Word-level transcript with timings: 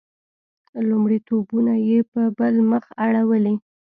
لومړیتونه 0.89 1.73
یې 1.87 1.99
په 2.11 2.21
بل 2.37 2.55
مخ 2.69 2.85
اړولي. 3.05 3.55